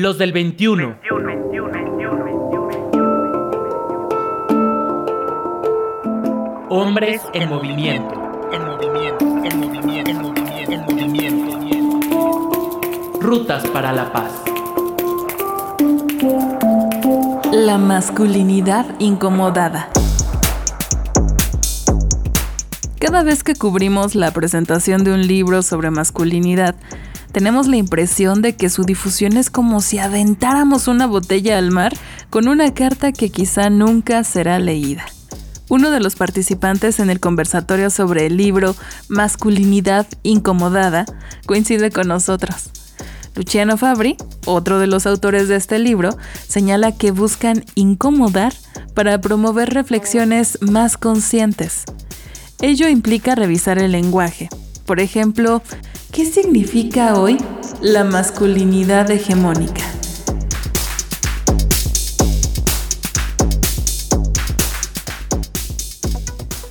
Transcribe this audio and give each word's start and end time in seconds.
Los 0.00 0.16
del 0.16 0.30
21. 0.30 0.94
Hombres 6.68 7.20
en 7.34 7.48
movimiento. 7.48 8.14
En 8.52 8.64
movimiento, 8.64 9.24
en 9.26 9.58
movimiento, 9.58 10.10
en 10.12 10.22
movimiento, 10.22 10.72
en 11.26 11.44
movimiento. 11.44 12.80
Rutas 13.20 13.66
para 13.70 13.92
la 13.92 14.12
paz. 14.12 14.30
La 17.50 17.78
masculinidad 17.78 18.86
incomodada. 19.00 19.88
Cada 23.00 23.24
vez 23.24 23.42
que 23.42 23.56
cubrimos 23.56 24.14
la 24.14 24.30
presentación 24.30 25.02
de 25.02 25.12
un 25.12 25.26
libro 25.26 25.62
sobre 25.62 25.90
masculinidad, 25.90 26.76
tenemos 27.32 27.66
la 27.66 27.76
impresión 27.76 28.42
de 28.42 28.56
que 28.56 28.70
su 28.70 28.84
difusión 28.84 29.36
es 29.36 29.50
como 29.50 29.80
si 29.80 29.98
aventáramos 29.98 30.88
una 30.88 31.06
botella 31.06 31.58
al 31.58 31.70
mar 31.70 31.92
con 32.30 32.48
una 32.48 32.72
carta 32.74 33.12
que 33.12 33.30
quizá 33.30 33.70
nunca 33.70 34.24
será 34.24 34.58
leída. 34.58 35.04
Uno 35.68 35.90
de 35.90 36.00
los 36.00 36.16
participantes 36.16 36.98
en 36.98 37.10
el 37.10 37.20
conversatorio 37.20 37.90
sobre 37.90 38.26
el 38.26 38.38
libro 38.38 38.74
Masculinidad 39.08 40.06
Incomodada 40.22 41.04
coincide 41.46 41.90
con 41.90 42.08
nosotros. 42.08 42.70
Luciano 43.34 43.76
Fabri, 43.76 44.16
otro 44.46 44.78
de 44.78 44.86
los 44.86 45.06
autores 45.06 45.46
de 45.46 45.56
este 45.56 45.78
libro, 45.78 46.16
señala 46.48 46.96
que 46.96 47.10
buscan 47.10 47.64
incomodar 47.74 48.54
para 48.94 49.20
promover 49.20 49.74
reflexiones 49.74 50.58
más 50.60 50.96
conscientes. 50.96 51.84
Ello 52.60 52.88
implica 52.88 53.36
revisar 53.36 53.78
el 53.78 53.92
lenguaje. 53.92 54.48
Por 54.88 55.00
ejemplo, 55.00 55.60
¿qué 56.14 56.24
significa 56.24 57.20
hoy 57.20 57.36
la 57.82 58.04
masculinidad 58.04 59.10
hegemónica? 59.10 59.84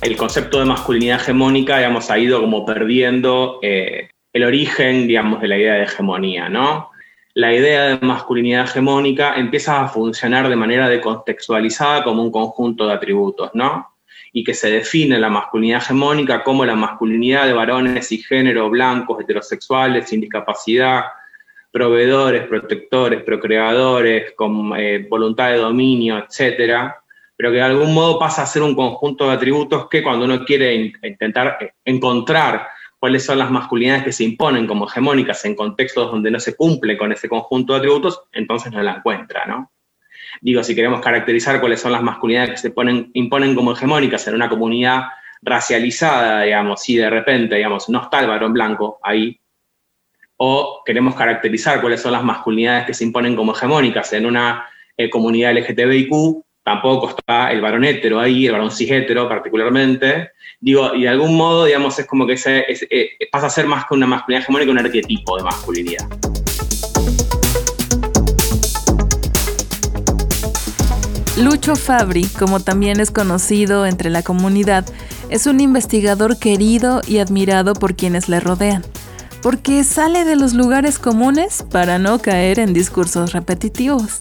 el 0.02 0.16
concepto 0.16 0.58
de 0.58 0.64
masculinidad 0.64 1.20
hegemónica, 1.20 1.76
digamos, 1.76 2.10
ha 2.10 2.18
ido 2.18 2.40
como 2.40 2.66
perdiendo 2.66 3.60
eh, 3.62 4.08
el 4.32 4.42
origen, 4.42 5.06
digamos, 5.06 5.40
de 5.40 5.48
la 5.48 5.58
idea 5.58 5.74
de 5.74 5.82
hegemonía, 5.84 6.48
¿no? 6.48 6.90
La 7.34 7.54
idea 7.54 7.84
de 7.84 7.98
masculinidad 8.04 8.64
hegemónica 8.64 9.36
empieza 9.36 9.82
a 9.82 9.88
funcionar 9.88 10.48
de 10.48 10.56
manera 10.56 10.88
decontextualizada 10.88 12.02
como 12.02 12.24
un 12.24 12.32
conjunto 12.32 12.86
de 12.86 12.94
atributos, 12.94 13.50
¿no? 13.54 13.97
Y 14.32 14.44
que 14.44 14.54
se 14.54 14.70
define 14.70 15.18
la 15.18 15.30
masculinidad 15.30 15.82
hegemónica 15.82 16.44
como 16.44 16.64
la 16.64 16.74
masculinidad 16.74 17.46
de 17.46 17.52
varones 17.52 18.12
y 18.12 18.18
género 18.18 18.68
blancos, 18.70 19.20
heterosexuales, 19.20 20.08
sin 20.08 20.20
discapacidad, 20.20 21.04
proveedores, 21.70 22.46
protectores, 22.46 23.22
procreadores, 23.22 24.32
con 24.32 24.72
eh, 24.76 25.06
voluntad 25.08 25.50
de 25.50 25.58
dominio, 25.58 26.18
etcétera, 26.18 27.02
pero 27.36 27.50
que 27.50 27.56
de 27.56 27.62
algún 27.62 27.94
modo 27.94 28.18
pasa 28.18 28.42
a 28.42 28.46
ser 28.46 28.62
un 28.62 28.74
conjunto 28.74 29.26
de 29.26 29.34
atributos 29.34 29.88
que 29.88 30.02
cuando 30.02 30.24
uno 30.24 30.44
quiere 30.44 30.92
intentar 31.02 31.58
eh, 31.60 31.72
encontrar 31.84 32.68
cuáles 32.98 33.24
son 33.24 33.38
las 33.38 33.50
masculinidades 33.50 34.04
que 34.04 34.12
se 34.12 34.24
imponen 34.24 34.66
como 34.66 34.88
hegemónicas 34.88 35.44
en 35.44 35.54
contextos 35.54 36.10
donde 36.10 36.30
no 36.30 36.40
se 36.40 36.56
cumple 36.56 36.98
con 36.98 37.12
ese 37.12 37.28
conjunto 37.28 37.72
de 37.72 37.78
atributos, 37.78 38.22
entonces 38.32 38.72
no 38.72 38.82
la 38.82 38.96
encuentra, 38.96 39.46
¿no? 39.46 39.70
Digo, 40.40 40.62
si 40.62 40.74
queremos 40.74 41.00
caracterizar 41.00 41.60
cuáles 41.60 41.80
son 41.80 41.92
las 41.92 42.02
masculinidades 42.02 42.50
que 42.50 42.56
se 42.56 42.70
ponen, 42.70 43.10
imponen 43.14 43.54
como 43.54 43.72
hegemónicas 43.72 44.26
en 44.28 44.34
una 44.34 44.48
comunidad 44.48 45.04
racializada, 45.42 46.42
digamos, 46.42 46.82
si 46.82 46.96
de 46.96 47.10
repente, 47.10 47.56
digamos, 47.56 47.88
no 47.88 48.02
está 48.02 48.20
el 48.20 48.28
varón 48.28 48.52
blanco 48.52 48.98
ahí, 49.02 49.40
o 50.36 50.82
queremos 50.84 51.14
caracterizar 51.14 51.80
cuáles 51.80 52.00
son 52.00 52.12
las 52.12 52.22
masculinidades 52.22 52.86
que 52.86 52.94
se 52.94 53.04
imponen 53.04 53.36
como 53.36 53.52
hegemónicas 53.52 54.12
en 54.12 54.26
una 54.26 54.68
eh, 54.96 55.10
comunidad 55.10 55.52
LGTBIQ, 55.56 56.44
tampoco 56.62 57.10
está 57.10 57.50
el 57.50 57.60
varón 57.60 57.84
hetero 57.84 58.20
ahí, 58.20 58.46
el 58.46 58.52
varón 58.52 58.70
cis 58.70 58.90
particularmente. 59.06 60.30
Digo, 60.60 60.94
y 60.94 61.02
de 61.02 61.08
algún 61.08 61.36
modo, 61.36 61.64
digamos, 61.64 61.98
es 61.98 62.06
como 62.06 62.26
que 62.26 62.34
ese, 62.34 62.64
eh, 62.68 63.10
pasa 63.30 63.46
a 63.46 63.50
ser 63.50 63.66
más 63.66 63.86
que 63.86 63.94
una 63.94 64.06
masculinidad 64.06 64.42
hegemónica, 64.42 64.72
un 64.72 64.78
arquetipo 64.78 65.36
de 65.36 65.44
masculinidad. 65.44 66.06
Lucho 71.38 71.76
Fabri, 71.76 72.24
como 72.24 72.58
también 72.58 72.98
es 72.98 73.12
conocido 73.12 73.86
entre 73.86 74.10
la 74.10 74.24
comunidad, 74.24 74.84
es 75.30 75.46
un 75.46 75.60
investigador 75.60 76.36
querido 76.36 77.00
y 77.06 77.18
admirado 77.18 77.74
por 77.74 77.94
quienes 77.94 78.28
le 78.28 78.40
rodean, 78.40 78.84
porque 79.40 79.84
sale 79.84 80.24
de 80.24 80.34
los 80.34 80.54
lugares 80.54 80.98
comunes 80.98 81.64
para 81.70 82.00
no 82.00 82.18
caer 82.18 82.58
en 82.58 82.72
discursos 82.72 83.32
repetitivos. 83.32 84.18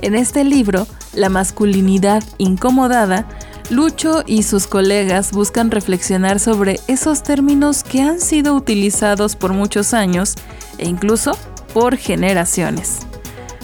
En 0.00 0.14
este 0.14 0.42
libro, 0.42 0.86
La 1.12 1.28
masculinidad 1.28 2.24
incomodada, 2.38 3.26
Lucho 3.68 4.22
y 4.26 4.44
sus 4.44 4.66
colegas 4.66 5.32
buscan 5.32 5.70
reflexionar 5.70 6.40
sobre 6.40 6.80
esos 6.86 7.22
términos 7.22 7.82
que 7.82 8.00
han 8.00 8.20
sido 8.20 8.54
utilizados 8.54 9.36
por 9.36 9.52
muchos 9.52 9.92
años 9.92 10.36
e 10.78 10.88
incluso 10.88 11.36
por 11.74 11.98
generaciones. 11.98 13.00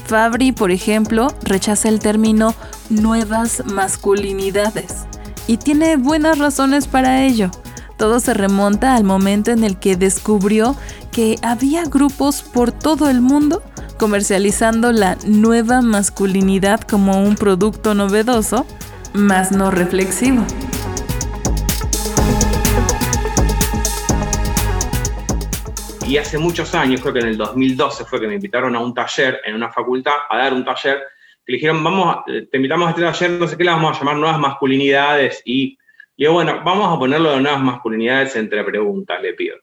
Fabri, 0.07 0.53
por 0.53 0.71
ejemplo, 0.71 1.29
rechaza 1.43 1.89
el 1.89 1.99
término 1.99 2.55
nuevas 2.91 3.65
masculinidades 3.67 5.07
y 5.47 5.59
tiene 5.59 5.97
buenas 5.97 6.39
razones 6.39 6.87
para 6.87 7.25
ello. 7.25 7.51
Todo 7.97 8.21
se 8.21 8.35
remonta 8.35 8.97
al 8.97 9.05
momento 9.05 9.51
en 9.51 9.63
el 9.65 9.79
que 9.79 9.97
descubrió 9.97 10.77
que 11.13 11.37
había 11.43 11.85
grupos 11.85 12.43
por 12.43 12.73
todo 12.73 13.09
el 13.09 13.21
mundo 13.21 13.63
comercializando 13.99 14.93
la 14.93 15.17
nueva 15.25 15.81
masculinidad 15.81 16.81
como 16.81 17.23
un 17.23 17.37
producto 17.37 17.95
novedoso, 17.95 18.67
más 19.13 19.53
no 19.53 19.71
reflexivo. 19.71 20.45
Y 26.07 26.19
hace 26.19 26.37
muchos 26.39 26.75
años, 26.75 27.01
creo 27.01 27.15
que 27.15 27.21
en 27.21 27.29
el 27.29 27.37
2012 27.37 28.05
fue 28.05 28.21
que 28.21 28.27
me 28.27 28.35
invitaron 28.35 28.77
a 28.77 28.81
un 28.81 28.93
taller 28.93 29.41
en 29.45 29.55
una 29.55 29.71
facultad, 29.71 30.13
a 30.29 30.37
dar 30.37 30.53
un 30.53 30.65
taller, 30.65 31.03
le 31.47 31.55
dijeron, 31.57 31.83
vamos, 31.85 32.25
te 32.27 32.57
invitamos 32.57 32.87
a 32.87 32.91
este 32.91 33.03
taller, 33.03 33.31
no 33.33 33.47
sé 33.47 33.57
qué 33.57 33.65
le 33.65 33.71
vamos 33.71 33.97
a 33.97 33.99
llamar 33.99 34.17
nuevas 34.17 34.39
masculinidades, 34.39 35.43
y 35.45 35.79
yo, 36.17 36.33
bueno, 36.33 36.63
vamos 36.65 36.95
a 36.95 36.99
ponerlo 36.99 37.33
de 37.33 37.41
nuevas 37.41 37.63
masculinidades 37.63 38.37
entre 38.37 38.63
preguntas, 38.65 39.21
le 39.21 39.35
pido. 39.35 39.57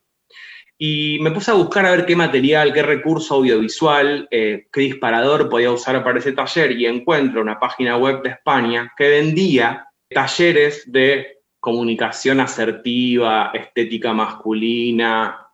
Y 0.78 1.18
me 1.20 1.30
puse 1.30 1.50
a 1.50 1.54
buscar 1.54 1.86
a 1.86 1.92
ver 1.92 2.06
qué 2.06 2.16
material, 2.16 2.72
qué 2.72 2.82
recurso 2.82 3.36
audiovisual, 3.36 4.26
eh, 4.30 4.66
qué 4.72 4.80
disparador 4.80 5.48
podía 5.48 5.70
usar 5.70 6.02
para 6.02 6.18
ese 6.18 6.32
taller 6.32 6.72
y 6.72 6.86
encuentro 6.86 7.40
una 7.40 7.60
página 7.60 7.96
web 7.96 8.22
de 8.22 8.30
España 8.30 8.92
que 8.96 9.08
vendía 9.08 9.86
talleres 10.10 10.90
de 10.90 11.38
comunicación 11.60 12.40
asertiva, 12.40 13.52
estética 13.54 14.12
masculina, 14.12 15.46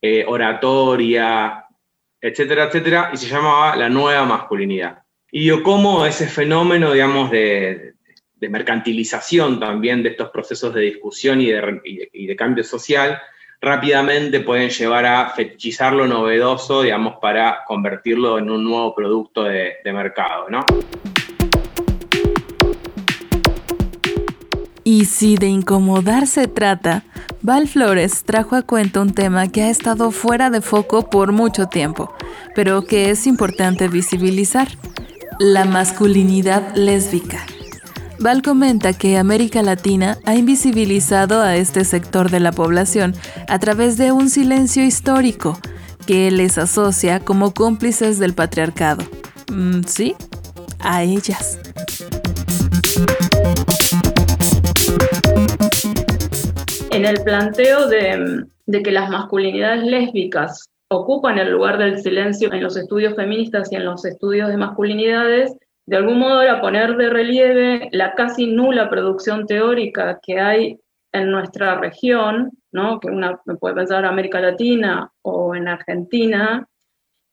eh, 0.00 0.24
oratoria, 0.26 1.64
etcétera, 2.20 2.64
etcétera, 2.64 3.10
y 3.12 3.16
se 3.16 3.28
llamaba 3.28 3.76
La 3.76 3.88
Nueva 3.88 4.24
Masculinidad. 4.24 5.01
Y 5.34 5.46
yo 5.46 5.62
cómo 5.62 6.04
ese 6.04 6.26
fenómeno, 6.26 6.92
digamos, 6.92 7.30
de, 7.30 7.94
mercantilización 8.40 9.58
también 9.58 10.02
de 10.02 10.10
estos 10.10 10.30
procesos 10.30 10.74
de 10.74 10.82
discusión 10.82 11.40
y 11.40 11.46
de 12.26 12.36
cambio 12.36 12.64
social 12.64 13.18
rápidamente 13.62 14.40
pueden 14.40 14.70
llevar 14.70 15.06
a 15.06 15.30
fetichizar 15.30 15.92
lo 15.92 16.06
novedoso, 16.08 16.82
digamos, 16.82 17.14
para 17.22 17.60
convertirlo 17.64 18.36
en 18.38 18.50
un 18.50 18.64
nuevo 18.64 18.92
producto 18.94 19.44
de, 19.44 19.76
mercado, 19.84 20.50
¿no? 20.50 20.66
Y 24.84 25.04
si 25.04 25.36
de 25.36 25.46
incomodar 25.46 26.26
se 26.26 26.48
trata, 26.48 27.04
Val 27.40 27.68
Flores 27.68 28.24
trajo 28.24 28.56
a 28.56 28.62
cuenta 28.62 29.00
un 29.00 29.14
tema 29.14 29.48
que 29.48 29.62
ha 29.62 29.70
estado 29.70 30.10
fuera 30.10 30.50
de 30.50 30.60
foco 30.60 31.08
por 31.08 31.30
mucho 31.30 31.68
tiempo, 31.68 32.12
pero 32.56 32.82
que 32.82 33.10
es 33.10 33.28
importante 33.28 33.86
visibilizar, 33.86 34.68
la 35.38 35.64
masculinidad 35.64 36.74
lésbica. 36.74 37.44
Val 38.18 38.42
comenta 38.42 38.92
que 38.92 39.18
América 39.18 39.62
Latina 39.62 40.18
ha 40.24 40.36
invisibilizado 40.36 41.40
a 41.40 41.56
este 41.56 41.84
sector 41.84 42.30
de 42.30 42.40
la 42.40 42.52
población 42.52 43.14
a 43.48 43.58
través 43.58 43.96
de 43.96 44.12
un 44.12 44.30
silencio 44.30 44.84
histórico 44.84 45.58
que 46.06 46.30
les 46.30 46.56
asocia 46.58 47.20
como 47.20 47.52
cómplices 47.52 48.18
del 48.18 48.34
patriarcado. 48.34 49.04
Mm, 49.52 49.82
¿Sí? 49.86 50.14
A 50.78 51.02
ellas. 51.02 51.58
En 56.90 57.04
el 57.04 57.22
planteo 57.22 57.88
de, 57.88 58.44
de 58.66 58.82
que 58.82 58.92
las 58.92 59.10
masculinidades 59.10 59.84
lésbicas 59.84 60.68
ocupan 60.92 61.38
el 61.38 61.50
lugar 61.50 61.78
del 61.78 62.00
silencio 62.00 62.52
en 62.52 62.62
los 62.62 62.76
estudios 62.76 63.14
feministas 63.14 63.70
y 63.72 63.76
en 63.76 63.84
los 63.84 64.04
estudios 64.04 64.48
de 64.48 64.56
masculinidades, 64.56 65.56
de 65.86 65.96
algún 65.96 66.18
modo 66.18 66.42
era 66.42 66.60
poner 66.60 66.96
de 66.96 67.10
relieve 67.10 67.88
la 67.92 68.14
casi 68.14 68.46
nula 68.46 68.88
producción 68.88 69.46
teórica 69.46 70.20
que 70.22 70.40
hay 70.40 70.78
en 71.12 71.30
nuestra 71.30 71.78
región, 71.78 72.50
¿no? 72.70 73.00
que 73.00 73.08
una 73.08 73.40
puede 73.60 73.74
pensar 73.74 74.04
en 74.04 74.10
América 74.10 74.40
Latina 74.40 75.10
o 75.22 75.54
en 75.54 75.68
Argentina, 75.68 76.66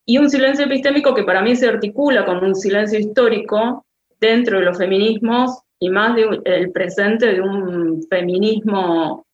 y 0.06 0.18
un 0.18 0.30
silencio 0.30 0.66
epistémico 0.66 1.14
que 1.14 1.24
para 1.24 1.42
mí 1.42 1.56
se 1.56 1.68
articula 1.68 2.26
con 2.26 2.44
un 2.44 2.56
silencio 2.56 2.98
histórico 2.98 3.86
dentro 4.20 4.58
de 4.58 4.66
los 4.66 4.78
feminismos 4.78 5.62
y 5.80 5.90
más 5.90 6.16
del 6.16 6.72
presente 6.72 7.28
de 7.34 7.42
un 7.42 8.04
feminismo 8.10 9.26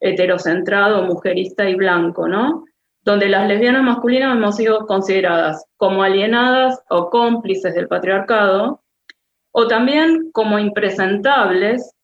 heterocentrado, 0.00 1.04
mujerista 1.04 1.68
y 1.68 1.74
blanco, 1.74 2.26
¿no? 2.26 2.64
Donde 3.04 3.28
las 3.28 3.48
lesbianas 3.48 3.82
masculinas 3.82 4.36
hemos 4.36 4.56
sido 4.56 4.86
consideradas 4.86 5.66
como 5.76 6.02
alienadas 6.02 6.82
o 6.88 7.10
cómplices 7.10 7.74
del 7.74 7.88
patriarcado, 7.88 8.80
o 9.52 9.66
también 9.66 10.30
como 10.32 10.58
impresentables 10.58 11.94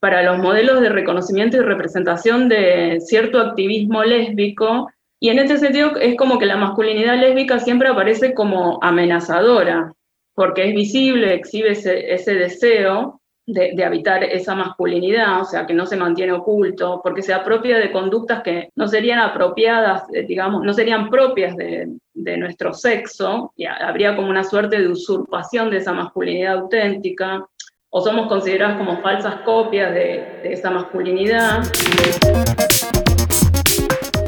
para 0.00 0.22
los 0.22 0.38
modelos 0.38 0.80
de 0.80 0.88
reconocimiento 0.88 1.56
y 1.56 1.60
representación 1.60 2.48
de 2.48 2.98
cierto 3.00 3.40
activismo 3.40 4.02
lésbico, 4.02 4.90
y 5.20 5.28
en 5.30 5.38
este 5.38 5.58
sentido 5.58 5.96
es 5.96 6.16
como 6.16 6.38
que 6.38 6.46
la 6.46 6.56
masculinidad 6.56 7.16
lésbica 7.16 7.60
siempre 7.60 7.88
aparece 7.88 8.34
como 8.34 8.78
amenazadora, 8.82 9.94
porque 10.34 10.68
es 10.68 10.74
visible, 10.74 11.34
exhibe 11.34 11.70
ese, 11.70 12.34
deseo 12.34 13.21
de, 13.46 13.84
habitar 13.84 14.22
esa 14.24 14.54
masculinidad, 14.54 15.40
o 15.40 15.44
sea, 15.44 15.66
que 15.66 15.74
no 15.74 15.86
se 15.86 15.96
mantiene 15.96 16.32
oculto, 16.32 17.00
porque 17.02 17.22
se 17.22 17.34
apropia 17.34 17.78
de 17.78 17.90
conductas 17.90 18.42
que 18.42 18.70
no 18.76 18.86
serían 18.86 19.18
apropiadas, 19.18 20.04
eh, 20.12 20.24
digamos, 20.24 20.62
no 20.62 20.72
serían 20.72 21.10
propias 21.10 21.56
de, 21.56 21.88
nuestro 22.14 22.72
sexo, 22.72 23.52
y 23.56 23.64
habría 23.64 24.14
como 24.14 24.30
una 24.30 24.44
suerte 24.44 24.78
de 24.78 24.88
usurpación 24.88 25.70
de 25.70 25.78
esa 25.78 25.92
masculinidad 25.92 26.54
auténtica, 26.54 27.44
o 27.90 28.00
somos 28.00 28.28
consideradas 28.28 28.78
como 28.78 29.00
falsas 29.02 29.36
copias 29.42 29.92
de, 29.92 30.40
de 30.42 30.52
esa 30.52 30.70
masculinidad. 30.70 31.62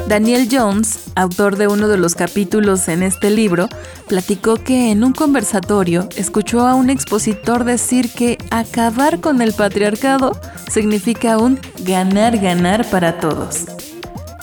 Daniel 0.07 0.47
Jones, 0.51 0.99
autor 1.15 1.57
de 1.57 1.67
uno 1.67 1.87
de 1.87 1.97
los 1.97 2.13
capítulos 2.13 2.87
en 2.89 3.01
este 3.01 3.31
libro, 3.31 3.67
platicó 4.07 4.55
que 4.55 4.91
en 4.91 5.03
un 5.03 5.13
conversatorio 5.13 6.07
escuchó 6.15 6.67
a 6.67 6.75
un 6.75 6.91
expositor 6.91 7.63
decir 7.63 8.11
que 8.11 8.37
acabar 8.51 9.19
con 9.19 9.41
el 9.41 9.53
patriarcado 9.53 10.39
significa 10.71 11.39
un 11.39 11.59
ganar-ganar 11.79 12.87
para 12.91 13.19
todos. 13.19 13.65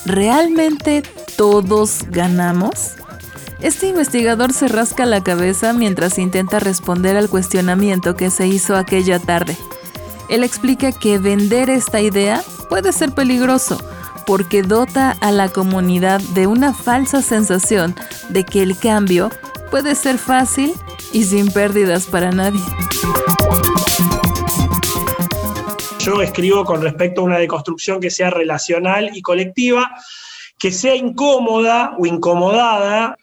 ¿Realmente 0.05 1.05
todos 1.37 2.07
ganamos? 2.11 2.95
Este 3.61 3.87
investigador 3.87 4.53
se 4.53 4.67
rasca 4.67 5.07
la 5.07 5.23
cabeza 5.23 5.73
mientras 5.73 6.19
intenta 6.19 6.59
responder 6.59 7.17
al 7.17 7.29
cuestionamiento 7.29 8.17
que 8.17 8.31
se 8.31 8.49
hizo 8.49 8.75
aquella 8.77 9.21
tarde. 9.21 9.57
Él 10.29 10.43
explica 10.43 10.91
que 10.91 11.19
vender 11.19 11.71
esta 11.71 12.01
idea 12.01 12.43
puede 12.69 12.93
ser 12.93 13.13
peligroso 13.13 13.79
porque 14.27 14.63
dota 14.63 15.17
a 15.21 15.31
la 15.31 15.49
comunidad 15.49 16.21
de 16.35 16.47
una 16.47 16.73
falsa 16.73 17.23
sensación 17.23 17.95
de 18.29 18.45
que 18.45 18.63
el 18.63 18.79
cambio 18.79 19.31
puede 19.71 19.95
ser 19.95 20.19
fácil 20.19 20.73
y 21.13 21.25
sin 21.25 21.51
pérdidas 21.51 22.07
para 22.07 22.31
nadie. 22.31 22.61
Yo 25.99 26.21
escribo 26.21 26.65
con 26.65 26.83
respecto 26.83 27.21
a 27.21 27.25
una 27.25 27.39
deconstrucción 27.39 28.01
que 28.01 28.11
sea 28.11 28.31
relacional 28.31 29.11
y 29.15 29.23
colectiva, 29.23 29.91
que 30.59 30.73
sea 30.73 30.97
incómoda 30.97 31.95
o 31.99 32.07
incomodada, 32.07 33.17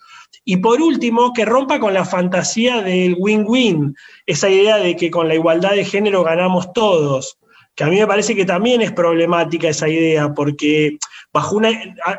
y 0.46 0.58
por 0.58 0.82
último, 0.82 1.34
que 1.34 1.46
rompa 1.46 1.80
con 1.80 1.94
la 1.94 2.06
fantasía 2.06 2.82
del 2.82 3.16
win-win, 3.20 3.96
esa 4.26 4.50
idea 4.50 4.78
de 4.78 4.96
que 4.96 5.12
con 5.12 5.28
la 5.28 5.36
igualdad 5.36 5.72
de 5.72 5.86
género 5.86 6.24
ganamos 6.24 6.72
todos 6.74 7.39
que 7.80 7.86
a 7.86 7.88
mí 7.88 7.98
me 7.98 8.08
parece 8.08 8.36
que 8.36 8.44
también 8.44 8.82
es 8.82 8.92
problemática 8.92 9.70
esa 9.70 9.88
idea, 9.88 10.34
porque 10.34 10.98
bajo 11.32 11.56
una, 11.56 11.70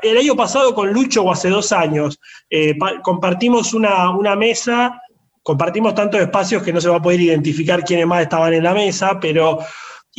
el 0.01 0.17
año 0.17 0.35
pasado 0.35 0.75
con 0.75 0.91
Lucho 0.91 1.23
o 1.23 1.31
hace 1.31 1.51
dos 1.51 1.71
años, 1.71 2.19
eh, 2.49 2.79
compartimos 3.03 3.75
una, 3.75 4.37
mesa, 4.37 5.03
compartimos 5.43 5.95
tantos 5.95 6.19
espacios 6.19 6.63
que 6.63 6.73
no 6.73 6.81
se 6.81 6.89
va 6.89 6.97
a 6.97 7.03
poder 7.03 7.21
identificar 7.21 7.85
quiénes 7.85 8.07
más 8.07 8.23
estaban 8.23 8.55
en 8.55 8.65
la 8.65 8.73
mesa, 8.73 9.21
pero... 9.21 9.59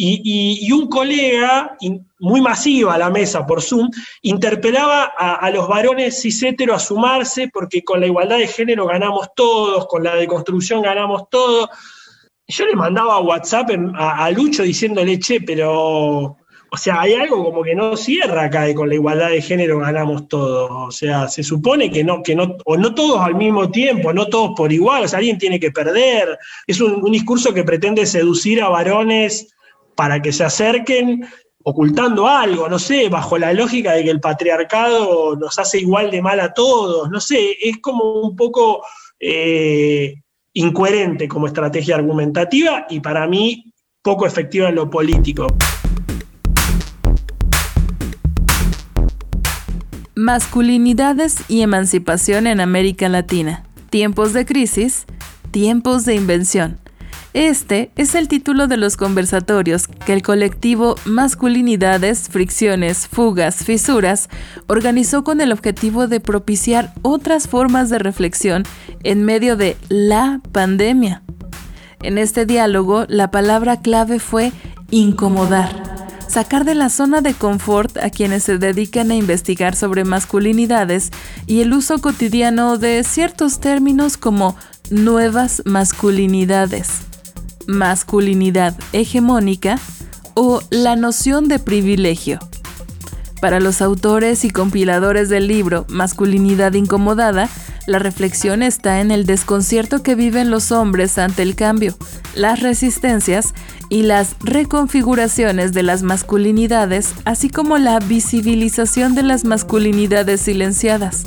Y, 0.04 0.72
un 0.72 0.88
colega, 0.88 1.76
muy 2.20 2.42
masiva 2.42 2.98
la 2.98 3.10
mesa 3.10 3.46
por 3.46 3.62
Zoom, 3.62 3.90
interpelaba 4.22 5.04
a, 5.04 5.50
los 5.52 5.68
varones 5.68 6.22
ciséteros 6.22 6.78
a 6.78 6.86
sumarse 6.86 7.50
porque 7.54 7.84
con 7.84 8.00
la 8.00 8.08
igualdad 8.08 8.38
de 8.38 8.48
género 8.48 8.88
ganamos 8.88 9.28
todos, 9.36 9.86
con 9.88 10.04
la 10.04 10.16
deconstrucción 10.16 10.82
ganamos 10.82 11.30
todos 11.30 11.70
yo 12.52 12.66
le 12.66 12.76
mandaba 12.76 13.20
WhatsApp 13.20 13.70
a, 13.96 14.30
Lucho 14.32 14.64
diciéndole, 14.64 15.18
che, 15.20 15.42
pero, 15.42 16.38
o 16.70 16.78
sea, 16.78 17.02
hay 17.02 17.14
algo 17.14 17.44
como 17.44 17.64
que 17.64 17.74
no 17.74 17.96
cierra 17.96 18.44
acá 18.44 18.70
y 18.70 18.76
con 18.76 18.90
la 18.90 18.96
igualdad 18.96 19.30
de 19.30 19.42
género 19.42 19.80
ganamos 19.80 20.28
todos. 20.28 20.70
O 20.72 20.92
sea, 20.92 21.28
se 21.28 21.44
supone 21.44 21.90
que 21.90 22.04
no, 22.04 22.22
que 22.22 22.36
no, 22.36 22.58
o 22.66 22.78
no 22.78 22.94
todos 22.94 23.22
al 23.22 23.36
mismo 23.36 23.72
tiempo, 23.72 24.14
no 24.14 24.28
todos 24.28 24.52
por 24.56 24.72
igual, 24.72 25.04
o 25.04 25.08
sea, 25.08 25.20
alguien 25.20 25.38
tiene 25.38 25.60
que 25.60 25.72
perder. 25.72 26.38
Es 26.68 26.82
un, 26.82 27.04
un 27.04 27.12
discurso 27.12 27.54
que 27.54 27.64
pretende 27.64 28.06
seducir 28.06 28.62
a 28.62 28.70
varones 28.70 29.54
para 29.96 30.22
que 30.22 30.32
se 30.32 30.44
acerquen 30.44 31.26
ocultando 31.64 32.28
algo, 32.28 32.68
no 32.68 32.80
sé, 32.80 33.08
bajo 33.10 33.38
la 33.38 33.54
lógica 33.54 33.94
de 33.94 34.04
que 34.04 34.10
el 34.10 34.20
patriarcado 34.20 35.36
nos 35.36 35.60
hace 35.60 35.80
igual 35.80 36.10
de 36.10 36.22
mal 36.22 36.40
a 36.40 36.54
todos, 36.54 37.10
no 37.10 37.20
sé, 37.20 37.56
es 37.62 37.78
como 37.80 38.22
un 38.22 38.36
poco 38.36 38.84
eh, 39.20 40.21
incoherente 40.54 41.28
como 41.28 41.48
estrategia 41.48 41.96
argumentativa 41.96 42.86
y 42.90 43.00
para 43.00 43.28
mí 43.28 43.74
poco 44.02 44.26
efectiva 44.26 44.70
en 44.70 44.76
lo 44.76 44.90
político. 44.90 45.48
Masculinidades 50.16 51.44
y 51.48 51.62
emancipación 51.62 52.46
en 52.46 52.60
América 52.60 53.08
Latina. 53.10 53.64
Tiempos 53.90 54.34
de 54.34 54.46
crisis, 54.46 55.06
tiempos 55.52 56.06
de 56.06 56.16
invención. 56.16 56.81
Este 57.34 57.92
es 57.96 58.14
el 58.16 58.28
título 58.28 58.68
de 58.68 58.76
los 58.76 58.98
conversatorios 58.98 59.88
que 59.88 60.12
el 60.12 60.22
colectivo 60.22 60.96
Masculinidades, 61.06 62.28
Fricciones, 62.28 63.08
Fugas, 63.08 63.64
Fisuras 63.64 64.28
organizó 64.68 65.24
con 65.24 65.40
el 65.40 65.54
objetivo 65.54 66.08
de 66.08 66.20
propiciar 66.20 66.94
otras 67.04 67.48
formas 67.48 67.90
de 67.90 68.00
reflexión 68.00 68.64
en 69.04 69.24
medio 69.24 69.56
de 69.56 69.78
la 69.88 70.42
pandemia. 70.52 71.24
En 72.04 72.18
este 72.18 72.46
diálogo, 72.46 73.06
la 73.08 73.32
palabra 73.32 73.80
clave 73.80 74.20
fue 74.20 74.52
incomodar, 74.90 75.72
sacar 76.28 76.66
de 76.66 76.76
la 76.76 76.90
zona 76.90 77.22
de 77.22 77.34
confort 77.34 77.96
a 78.00 78.10
quienes 78.10 78.44
se 78.44 78.58
dedican 78.58 79.10
a 79.10 79.16
investigar 79.16 79.74
sobre 79.78 80.04
masculinidades 80.04 81.12
y 81.48 81.62
el 81.62 81.72
uso 81.72 82.02
cotidiano 82.02 82.78
de 82.78 83.06
ciertos 83.06 83.62
términos 83.62 84.18
como 84.18 84.58
nuevas 84.90 85.62
masculinidades 85.64 87.06
masculinidad 87.68 88.76
hegemónica 88.94 89.80
o 90.34 90.62
la 90.70 90.96
noción 90.96 91.48
de 91.48 91.60
privilegio. 91.60 92.40
Para 93.42 93.60
los 93.60 93.82
autores 93.82 94.46
y 94.46 94.52
compiladores 94.52 95.30
del 95.30 95.48
libro 95.48 95.86
Masculinidad 95.90 96.74
Incomodada, 96.74 97.50
la 97.88 97.98
reflexión 97.98 98.62
está 98.62 99.02
en 99.02 99.10
el 99.10 99.26
desconcierto 99.26 100.04
que 100.04 100.14
viven 100.14 100.52
los 100.52 100.72
hombres 100.72 101.18
ante 101.18 101.42
el 101.42 101.56
cambio, 101.56 101.96
las 102.36 102.60
resistencias 102.60 103.54
y 103.90 104.04
las 104.04 104.36
reconfiguraciones 104.42 105.74
de 105.74 105.84
las 105.84 106.04
masculinidades, 106.04 107.14
así 107.26 107.50
como 107.50 107.80
la 107.80 108.00
visibilización 108.00 109.16
de 109.16 109.24
las 109.24 109.44
masculinidades 109.44 110.42
silenciadas, 110.42 111.26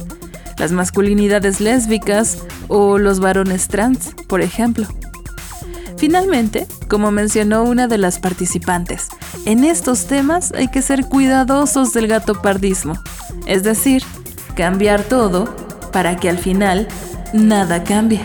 las 0.56 0.70
masculinidades 0.70 1.60
lésbicas 1.60 2.38
o 2.68 2.98
los 2.98 3.18
varones 3.18 3.66
trans, 3.66 4.14
por 4.28 4.40
ejemplo. 4.40 4.86
Finalmente, 5.96 6.66
como 6.88 7.10
mencionó 7.10 7.62
una 7.62 7.86
de 7.86 7.98
las 7.98 8.18
participantes, 8.18 9.08
en 9.46 9.64
estos 9.64 10.06
temas 10.06 10.52
hay 10.52 10.68
que 10.68 10.82
ser 10.82 11.06
cuidadosos 11.06 11.92
del 11.92 12.08
gatopardismo, 12.08 12.94
es 13.46 13.62
decir, 13.62 14.02
cambiar 14.56 15.02
todo 15.02 15.54
para 15.92 16.16
que 16.16 16.28
al 16.28 16.38
final 16.38 16.88
nada 17.32 17.84
cambie. 17.84 18.20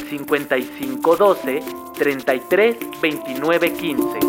5512 0.09 1.63
33 1.97 2.77
29 3.01 3.73
15. 3.73 4.19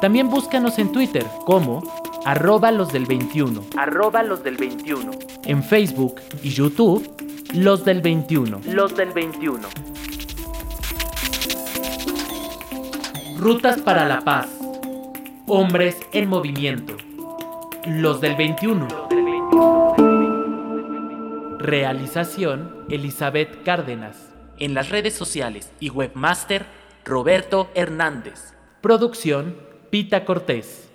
También 0.00 0.28
búscanos 0.28 0.78
en 0.78 0.92
Twitter 0.92 1.26
como 1.44 1.82
arroba 2.24 2.70
los 2.70 2.92
del 2.92 3.06
21. 3.06 3.64
Arroba 3.76 4.22
los 4.22 4.42
del 4.42 4.56
21. 4.56 5.10
En 5.44 5.62
Facebook 5.62 6.20
y 6.42 6.50
YouTube, 6.50 7.08
los 7.54 7.84
del 7.84 8.00
21. 8.02 8.60
Los 8.66 8.96
del 8.96 9.12
21. 9.12 9.68
Rutas 13.38 13.80
para 13.80 14.04
la 14.06 14.20
paz. 14.20 14.48
Hombres 15.46 15.96
en 16.12 16.28
movimiento. 16.28 16.96
Los 17.86 18.20
del 18.20 18.36
21. 18.36 18.88
Realización 21.58 22.84
Elizabeth 22.90 23.62
Cárdenas. 23.64 24.16
En 24.58 24.74
las 24.74 24.90
redes 24.90 25.14
sociales 25.14 25.70
y 25.78 25.90
webmaster 25.90 26.66
Roberto 27.04 27.70
Hernández. 27.74 28.54
Producción 28.80 29.56
Pita 29.90 30.24
Cortés. 30.24 30.87